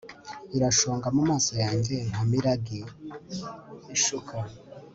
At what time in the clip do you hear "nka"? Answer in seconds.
2.09-2.21